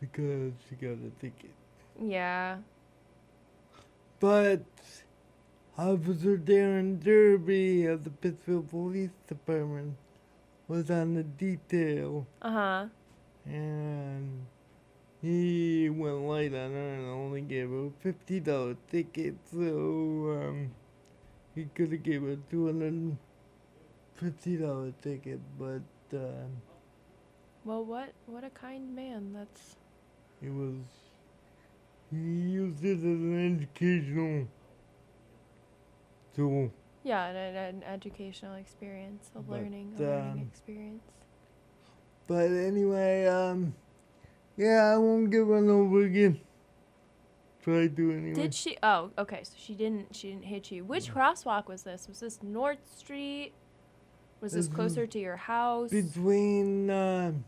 [0.00, 1.52] because she got a ticket.
[2.02, 2.56] Yeah.
[4.20, 4.64] But
[5.78, 9.96] Officer Darren Derby of the Pittsfield Police Department
[10.68, 12.88] was on the detail Uh huh.
[13.46, 14.46] and
[15.22, 19.36] he went light on her and only gave her a fifty dollar ticket.
[19.50, 20.70] So um,
[21.54, 23.18] he could have gave her two hundred and
[24.14, 25.82] fifty dollar ticket, but
[26.14, 26.62] um,
[27.64, 29.32] Well, what what a kind man.
[29.32, 29.76] That's
[30.42, 31.07] it was
[32.10, 34.48] he used it as an educational
[36.34, 36.72] tool.
[37.04, 41.04] yeah, an, an educational experience, a But, learning, a learning um, experience.
[42.26, 43.74] But anyway, um,
[44.56, 46.40] yeah, I won't get run over again.
[47.62, 48.34] Try to anyway.
[48.34, 48.76] Did she?
[48.82, 49.40] Oh, okay.
[49.42, 50.14] So she didn't.
[50.14, 50.84] She didn't hit you.
[50.84, 52.06] Which crosswalk was this?
[52.08, 53.52] Was this North Street?
[54.40, 55.90] Was this This closer to your house?
[55.90, 57.44] between um,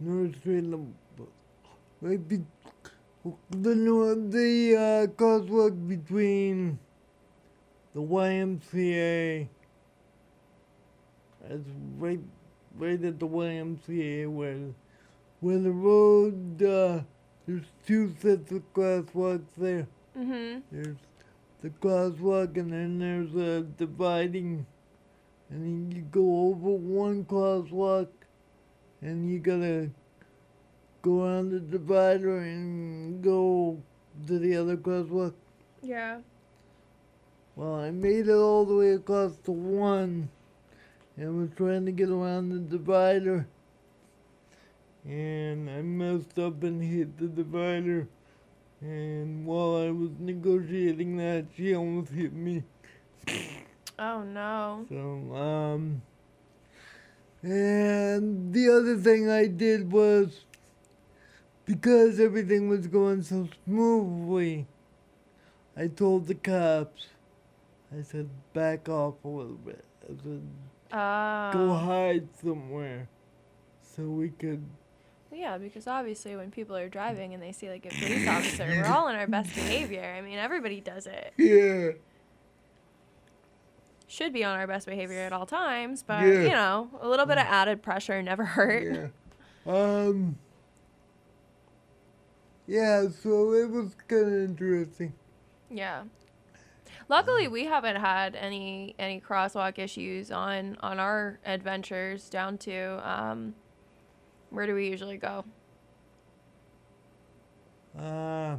[0.00, 1.24] North Street and the,
[2.00, 2.40] right be,
[3.50, 3.74] the
[4.30, 6.78] the uh, crosswalk between
[7.94, 9.48] the YMCA.
[11.50, 12.20] It's right,
[12.76, 14.58] right at the YMCA where,
[15.40, 16.62] where the road.
[16.62, 17.00] Uh,
[17.46, 19.86] there's two sets of crosswalks there.
[20.18, 20.58] Mm-hmm.
[20.70, 20.96] There's
[21.62, 24.66] the crosswalk and then there's a dividing
[25.50, 28.08] and then you go over one crosswalk
[29.00, 29.90] and you gotta
[31.02, 33.80] go around the divider and go
[34.26, 35.34] to the other crosswalk.
[35.82, 36.18] Yeah.
[37.56, 40.28] Well, I made it all the way across the one
[41.16, 43.46] and was trying to get around the divider.
[45.04, 48.08] And I messed up and hit the divider.
[48.80, 52.62] And while I was negotiating that, she almost hit me.
[53.98, 54.86] Oh no.
[54.88, 56.02] So, um,
[57.42, 60.44] and the other thing I did was
[61.68, 64.66] because everything was going so smoothly,
[65.76, 67.08] I told the cops,
[67.96, 69.84] I said, back off a little bit.
[70.04, 70.42] I said,
[70.98, 73.06] Uh, go hide somewhere
[73.82, 74.64] so we could.
[75.30, 78.86] yeah, because obviously when people are driving and they see like a police officer, we're
[78.86, 80.02] all in our best behavior.
[80.16, 81.32] I mean, everybody does it.
[81.36, 81.90] Yeah.
[84.10, 86.40] Should be on our best behavior at all times, but Yeah.
[86.42, 89.12] you know, a little bit of added pressure never hurt.
[89.66, 89.72] Yeah.
[89.72, 90.38] Um.
[92.68, 95.14] Yeah, so it was kind of interesting.
[95.70, 96.02] Yeah.
[97.08, 103.54] Luckily, we haven't had any any crosswalk issues on on our adventures down to um,
[104.50, 105.46] where do we usually go?
[107.98, 108.58] Uh,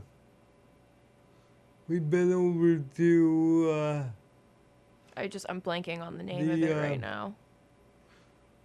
[1.88, 4.04] we've been over to uh,
[5.16, 7.36] I just I'm blanking on the name of The, it right uh, now.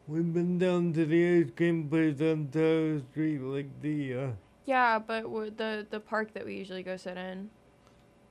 [0.09, 4.31] We've been down to the ice cream place on Tower Street, like the uh,
[4.65, 7.51] Yeah, but w- the the park that we usually go sit in.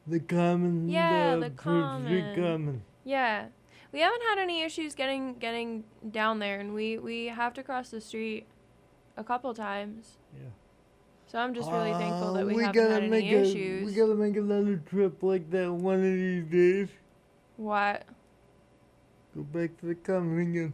[0.08, 0.90] the common.
[0.90, 2.36] Yeah, uh, the Street common.
[2.36, 2.82] common.
[3.04, 3.48] Yeah.
[3.92, 7.90] We haven't had any issues getting getting down there and we we have to cross
[7.90, 8.48] the street
[9.18, 10.18] a couple times.
[10.34, 10.50] Yeah.
[11.28, 13.86] So I'm just really thankful that Uh, we, haven't gotta had any make a, issues.
[13.86, 16.90] We gotta make another trip like that one of these days.
[17.58, 18.04] what?
[19.36, 20.74] Go back to the common again.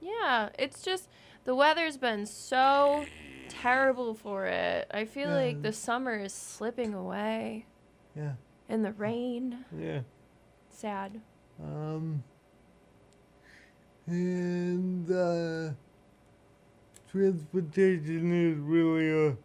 [0.00, 1.08] Yeah, it's just
[1.44, 3.04] the weather's been so
[3.48, 4.86] terrible for it.
[4.92, 7.66] I feel like the summer is slipping away
[8.14, 8.34] Yeah,
[8.68, 9.64] in the rain.
[9.76, 10.00] yeah.
[10.70, 11.20] Sad.
[11.62, 12.22] Um,
[14.06, 15.72] and uh,
[17.10, 19.36] transportation is really a.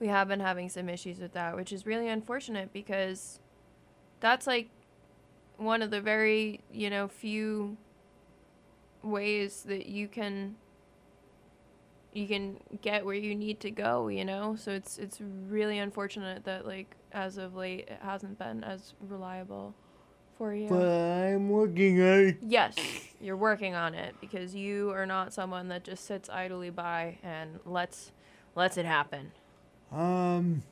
[0.00, 3.38] we have been having some issues with that, which is really unfortunate because
[4.20, 4.68] that's like
[5.56, 7.76] one of the very, you know, few
[9.02, 10.56] ways that you can
[12.16, 14.56] you can get where you need to go, you know?
[14.56, 19.74] So it's it's really unfortunate that like as of late it hasn't been as reliable
[20.38, 20.68] for you.
[20.68, 22.38] But I'm working on it.
[22.40, 22.74] Yes,
[23.20, 27.60] you're working on it because you are not someone that just sits idly by and
[27.66, 28.12] lets
[28.54, 29.32] lets it happen.
[29.92, 30.62] Um,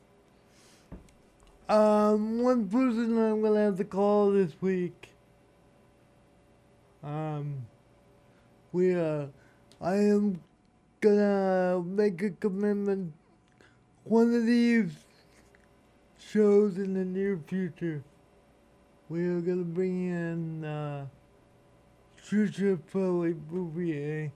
[1.68, 5.10] um, one person I'm gonna have to call this week.
[7.02, 7.66] Um,
[8.72, 9.26] we uh,
[9.80, 10.40] I am
[11.04, 13.12] gonna make a commitment.
[14.04, 14.90] One of these
[16.18, 18.02] shows in the near future,
[19.10, 21.04] we are gonna bring in uh,
[22.26, 24.32] Trisha Pelly Bouvier.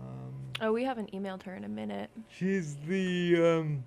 [0.00, 2.08] Um, Oh, we haven't emailed her in a minute.
[2.28, 3.84] She's the um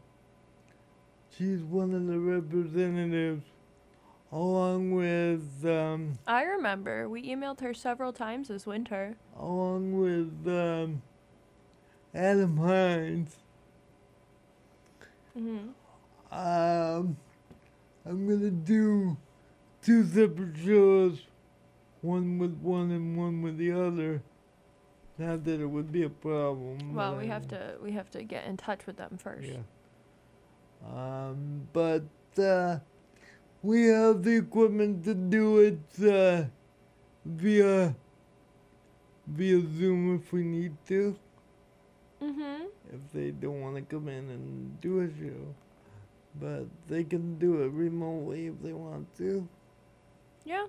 [1.37, 3.45] she's one of the representatives
[4.35, 9.15] along with um I remember we emailed her several times this winter.
[9.39, 11.01] along with um
[12.13, 13.35] Adam Hinds.
[15.33, 15.69] hmm
[16.31, 17.17] Um
[18.05, 19.17] I'm gonna do
[19.81, 21.21] two separate shows,
[22.01, 24.21] one with one and one with the other.
[25.17, 26.93] Not that it would be a problem.
[26.93, 29.47] Well, we have to we have to get in touch with them first.
[29.47, 29.63] Yeah.
[30.85, 32.03] Um, but
[32.37, 32.79] uh,
[33.65, 36.45] we have the equipment to do it uh,
[37.25, 37.95] via
[39.27, 41.17] via Zoom if we need to.
[42.21, 42.67] Mhm.
[42.93, 45.55] If they don't want to come in and do a show,
[46.39, 49.47] but they can do it remotely if they want to.
[50.45, 50.67] Yeah.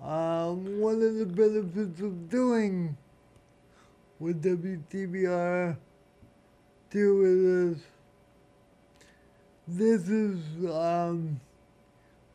[0.00, 2.96] Um, one of the benefits of doing
[4.18, 5.76] with WTBR
[6.90, 7.82] too is
[9.66, 11.40] this is um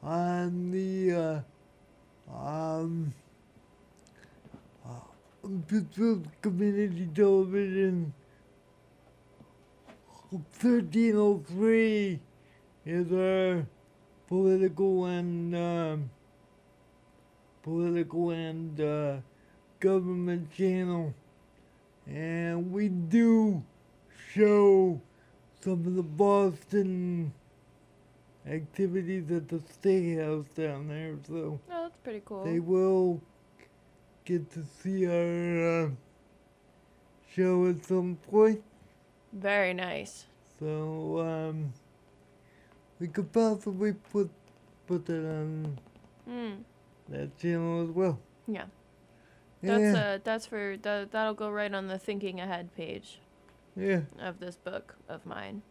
[0.08, 1.44] on the
[2.32, 3.14] uh, um
[4.86, 5.50] uh,
[6.42, 8.14] Community Television
[10.30, 12.20] 1303
[12.86, 13.68] is our
[14.28, 16.10] political and um,
[17.62, 19.18] political and uh,
[19.82, 21.14] government channel,
[22.06, 23.62] and we do
[24.34, 25.02] show
[25.60, 27.34] some of the Boston
[28.50, 32.44] activities at the statehouse down there, so Oh, that's pretty cool.
[32.46, 33.22] they will
[34.26, 35.90] get to see our uh,
[37.34, 38.64] show at some point.
[39.34, 40.26] Very nice.
[40.60, 41.74] So um,
[43.00, 44.30] we could possibly put
[44.88, 45.78] put that on
[46.28, 46.64] Mm.
[47.10, 48.20] that channel as well.
[48.48, 48.66] Yeah.
[49.62, 53.20] That's yeah, uh that's for that that'll go right on the thinking ahead page
[53.76, 55.62] yeah, of this book of mine.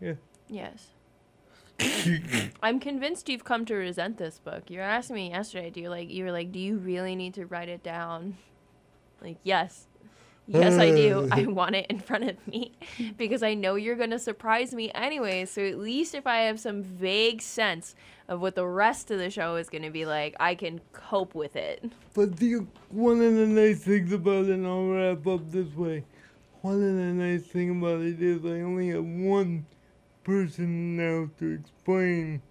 [0.00, 0.14] yeah.
[0.48, 0.88] Yes.
[2.62, 4.70] I'm convinced you've come to resent this book.
[4.70, 7.34] You were asking me yesterday, do you like you were like, Do you really need
[7.34, 8.36] to write it down?
[9.20, 9.86] Like, yes.
[10.46, 11.28] Yes, I do.
[11.32, 12.72] I want it in front of me
[13.16, 15.44] because I know you're going to surprise me anyway.
[15.44, 17.94] So at least if I have some vague sense
[18.28, 21.34] of what the rest of the show is going to be like, I can cope
[21.34, 21.84] with it.
[22.14, 26.04] But the one of the nice things about it, and I'll wrap up this way.
[26.62, 29.66] One of the nice thing about it is I only have one
[30.24, 32.42] person now to explain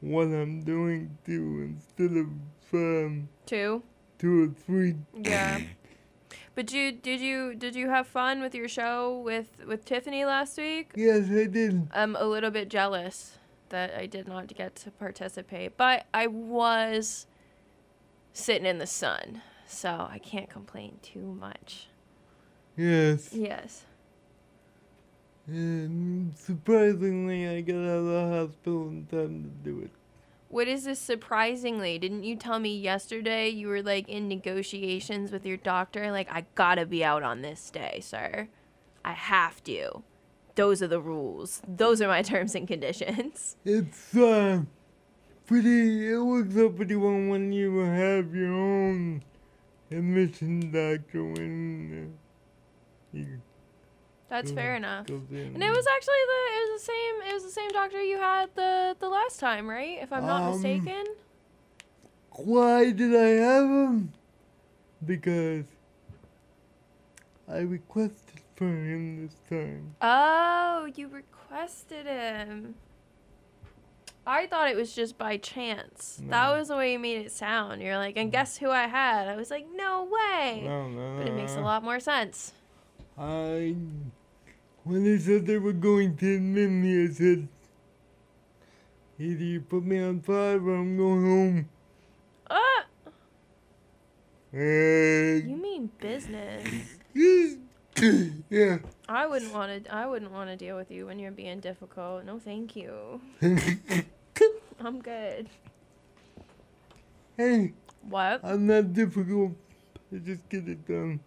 [0.00, 2.26] what I'm doing to instead of
[2.72, 3.82] um, Two?
[4.18, 4.96] two or three.
[5.14, 5.60] Yeah.
[6.56, 10.58] But you did you did you have fun with your show with with Tiffany last
[10.58, 10.90] week?
[10.94, 11.88] Yes, I did.
[11.92, 13.38] I'm a little bit jealous
[13.70, 17.26] that I did not get to participate, but I was
[18.32, 21.88] sitting in the sun, so I can't complain too much.
[22.76, 23.32] Yes.
[23.32, 23.84] Yes.
[25.50, 29.90] And surprisingly, I got out of the hospital in time to do it.
[30.48, 31.98] What is this surprisingly?
[31.98, 36.12] Didn't you tell me yesterday you were like in negotiations with your doctor?
[36.12, 38.48] Like, I gotta be out on this day, sir.
[39.04, 40.02] I have to.
[40.54, 41.62] Those are the rules.
[41.66, 43.56] Those are my terms and conditions.
[43.64, 44.62] It's uh
[45.46, 46.12] pretty.
[46.12, 49.22] It works out pretty well when you have your own
[49.90, 52.14] admission doctor when
[53.14, 53.40] uh, you
[54.30, 55.08] That's Mm, fair enough.
[55.08, 58.16] And it was actually the it was the same it was the same doctor you
[58.16, 59.98] had the the last time, right?
[60.00, 61.04] If I'm not Um, mistaken.
[62.30, 64.12] Why did I have him?
[65.04, 65.64] Because
[67.48, 69.96] I requested for him this time.
[70.00, 72.76] Oh, you requested him.
[74.26, 76.20] I thought it was just by chance.
[76.28, 77.82] That was the way you made it sound.
[77.82, 79.26] You're like, and guess who I had?
[79.26, 80.62] I was like, no way.
[80.64, 82.52] No, no, But it makes a lot more sense.
[83.18, 83.74] I
[84.90, 87.46] when they said they were going to admit me, I said,
[89.18, 91.68] either you put me on five or I'm going home.
[92.50, 92.84] Ah,
[94.52, 94.58] Uh,
[95.46, 96.66] you mean business?
[98.50, 98.78] yeah.
[99.08, 99.94] I wouldn't want to.
[99.94, 102.24] I wouldn't want to deal with you when you're being difficult.
[102.24, 103.20] No, thank you.
[104.80, 105.48] I'm good.
[107.36, 108.40] hey, What?
[108.42, 109.52] I'm not difficult.
[110.12, 111.20] I just get it done.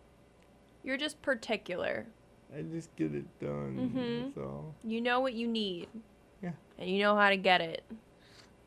[0.83, 2.07] You're just particular.
[2.55, 3.91] I just get it done.
[3.93, 4.23] Mhm.
[4.35, 4.75] That's all.
[4.83, 5.87] You know what you need.
[6.41, 6.51] Yeah.
[6.77, 7.83] And you know how to get it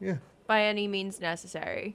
[0.01, 0.17] Yeah.
[0.47, 1.95] by any means necessary.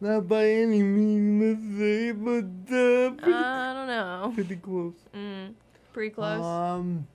[0.00, 4.32] Not by any means necessary, but uh, pretty, I don't know.
[4.34, 4.94] pretty close.
[5.14, 5.54] Mm,
[5.92, 6.44] pretty close.
[6.44, 7.06] Um,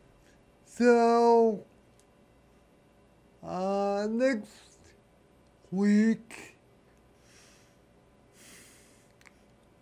[0.66, 1.64] so,
[3.44, 4.50] uh, next
[5.72, 6.56] week,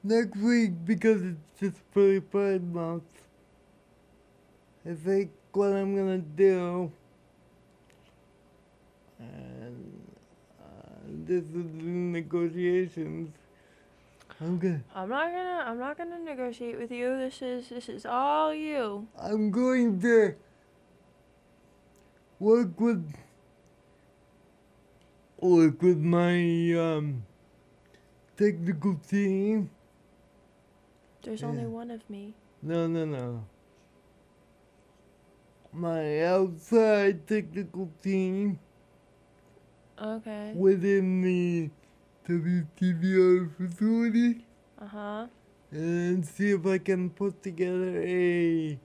[0.04, 3.04] next week, because it's just really Pride Month,
[4.88, 6.90] I think what I'm gonna do,
[9.20, 10.08] and
[10.62, 13.34] uh, this is negotiations,
[14.40, 14.82] I'm gonna.
[14.96, 15.64] I'm not gonna.
[15.66, 17.18] I'm not gonna negotiate with you.
[17.18, 17.68] This is.
[17.68, 19.08] This is all you.
[19.20, 20.36] I'm going to
[22.40, 23.14] work with
[25.42, 26.38] work with my
[26.80, 27.24] um
[28.38, 29.70] technical team.
[31.24, 32.36] There's only one of me.
[32.62, 33.44] No, no, no.
[35.74, 38.60] My outside technical team
[40.02, 40.54] Okay.
[40.56, 41.70] within the
[42.28, 44.46] WTBR facility
[44.80, 45.28] Uh huh.
[45.72, 48.78] and see if I can put together a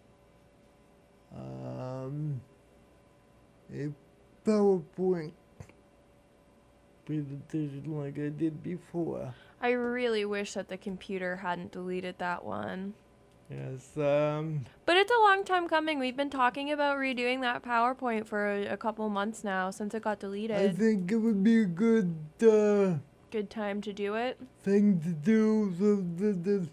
[1.34, 2.40] um
[3.72, 3.88] a
[4.44, 5.32] PowerPoint
[7.06, 9.34] presentation like I did before.
[9.60, 12.94] I really wish that the computer hadn't deleted that one.
[13.54, 15.98] Yes, um But it's a long time coming.
[15.98, 20.02] We've been talking about redoing that PowerPoint for a, a couple months now since it
[20.02, 20.56] got deleted.
[20.56, 22.94] I think it would be a good uh
[23.30, 24.38] Good time to do it.
[24.62, 26.68] thing to do so that the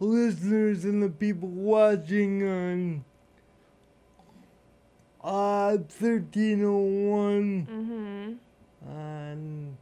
[0.00, 3.04] listeners and the people watching on
[5.22, 8.90] uh 1301 Mm-hmm.
[8.90, 9.76] on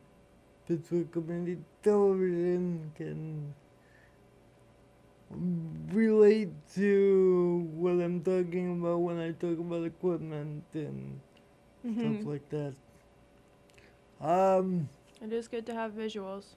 [0.68, 3.54] Pittsfield Community Television can
[5.92, 11.20] relate to what I'm talking about when I talk about equipment and
[11.98, 12.24] stuff Mm-hmm.
[12.24, 12.74] like that.
[14.20, 14.88] Um,
[15.22, 16.54] It is good to have visuals.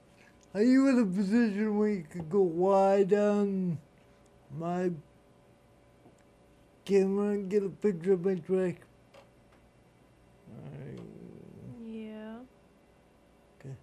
[0.54, 3.78] are you in a position where you could go wide on
[4.58, 4.92] my
[6.86, 8.82] camera and get a picture of my track?
[10.50, 11.00] Alright.
[11.86, 12.40] Yeah.
[13.60, 13.76] Okay.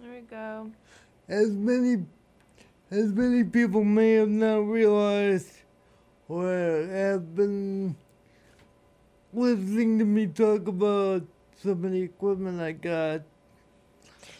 [0.00, 0.70] There we go.
[1.28, 2.02] as many
[2.90, 5.52] as many people may have not realized
[6.28, 7.94] or have been
[9.34, 11.22] listening to me talk about
[11.62, 13.22] some of the equipment I got,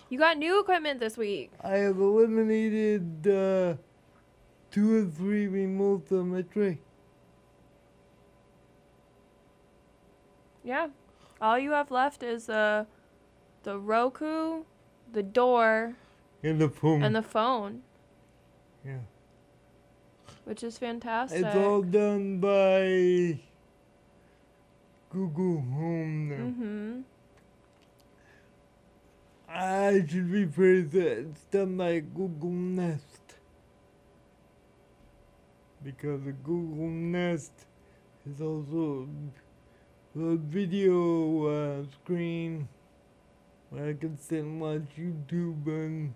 [0.08, 1.50] You got new equipment this week.
[1.62, 3.74] I have eliminated uh,
[4.70, 6.78] two or three remotes on my tray.
[10.64, 10.88] Yeah.
[11.40, 12.86] All you have left is the
[13.64, 14.62] the Roku,
[15.16, 15.96] the door,
[16.42, 17.02] In the phone.
[17.02, 17.80] and the phone,
[18.84, 18.98] yeah.
[20.44, 21.42] which is fantastic.
[21.42, 23.40] It's all done by
[25.08, 26.44] Google Home now.
[26.44, 27.00] Mm-hmm.
[29.48, 31.18] I should rephrase that.
[31.30, 33.38] It's done by Google Nest.
[35.82, 37.52] Because the Google Nest
[38.30, 39.08] is also
[40.14, 42.68] a video uh, screen
[43.70, 46.14] where I can sit and watch YouTube and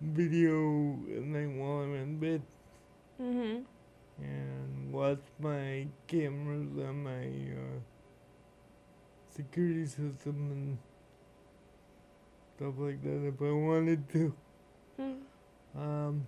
[0.00, 0.54] video
[1.08, 2.42] and then while I'm in bed
[3.20, 3.62] Mm-hmm.
[4.24, 7.26] and watch my cameras and my
[7.60, 7.78] uh,
[9.34, 10.78] security system and
[12.56, 14.34] stuff like that if I wanted to.
[15.00, 15.16] Mm.
[15.76, 16.26] Um,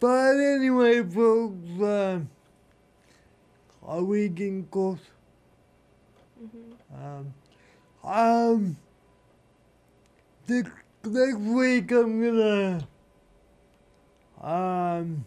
[0.00, 2.20] but anyway, folks, uh,
[3.84, 4.98] are we getting close?
[6.42, 6.74] Mhm.
[6.94, 7.34] Um,
[8.04, 8.76] um,
[10.46, 10.66] this,
[11.04, 12.88] next week I'm gonna,
[14.40, 15.24] um,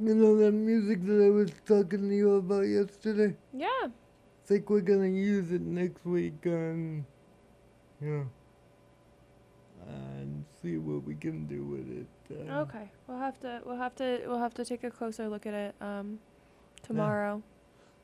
[0.00, 3.34] you know that music that I was talking to you about yesterday?
[3.52, 3.68] Yeah.
[3.86, 3.88] I
[4.46, 7.04] think we're gonna use it next week on,
[8.00, 8.26] you know,
[9.88, 12.06] and see what we can do with it.
[12.50, 12.90] Uh, Okay.
[13.06, 15.74] We'll have to we'll have to we'll have to take a closer look at it
[15.80, 16.18] um
[16.82, 17.42] tomorrow.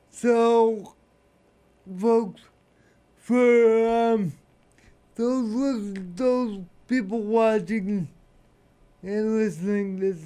[0.09, 0.95] So,
[1.99, 2.41] folks,
[3.17, 4.33] for um,
[5.15, 8.07] those those people watching
[9.01, 10.21] and listening, this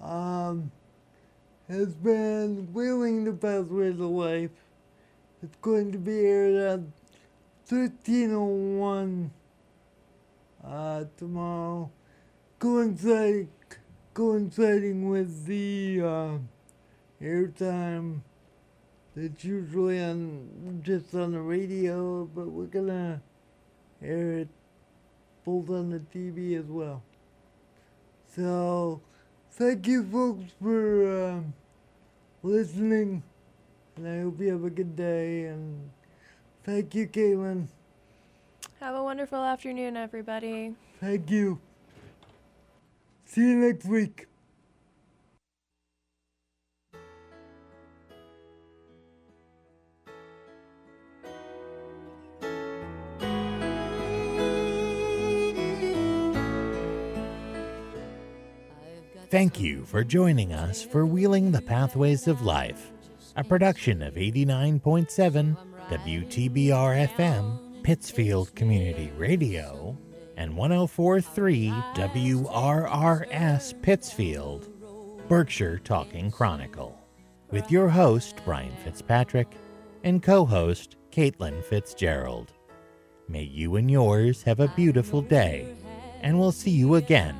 [0.00, 0.70] um
[1.68, 4.50] has been Wheeling the Pathways of Life.
[5.42, 6.80] It's going to be aired at
[7.66, 9.30] thirteen oh one
[10.64, 11.90] uh tomorrow,
[12.58, 13.50] coinciding
[14.14, 16.38] coinciding with the uh,
[17.22, 18.20] airtime
[19.14, 23.20] that's usually on just on the radio, but we're gonna
[24.00, 24.48] it
[25.44, 27.02] both on the TV as well.
[28.36, 29.00] So,
[29.52, 31.54] thank you folks for um,
[32.42, 33.22] listening,
[33.96, 35.46] and I hope you have a good day.
[35.46, 35.90] And
[36.64, 37.66] thank you, Caitlin.
[38.80, 40.74] Have a wonderful afternoon, everybody.
[41.00, 41.58] Thank you.
[43.24, 44.27] See you next week.
[59.30, 62.92] Thank you for joining us for Wheeling the Pathways of Life,
[63.36, 65.54] a production of 89.7
[65.90, 69.98] WTBR FM, Pittsfield Community Radio,
[70.38, 74.66] and 1043 WRRS Pittsfield,
[75.28, 76.98] Berkshire Talking Chronicle,
[77.50, 79.54] with your host, Brian Fitzpatrick,
[80.04, 82.54] and co host, Caitlin Fitzgerald.
[83.28, 85.68] May you and yours have a beautiful day,
[86.22, 87.36] and we'll see you again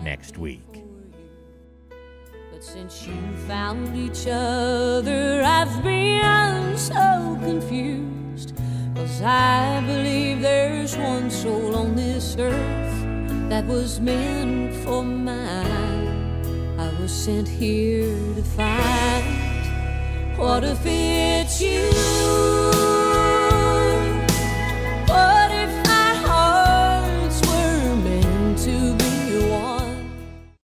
[0.00, 0.71] next week.
[2.62, 3.16] Since you
[3.48, 8.54] found each other, I've been so confused.
[8.94, 16.78] Cause I believe there's one soul on this earth that was meant for mine.
[16.78, 20.38] I was sent here to find.
[20.38, 22.91] What if it's you?